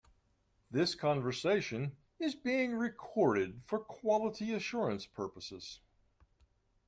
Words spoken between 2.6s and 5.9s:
recorded for quality assurance purposes.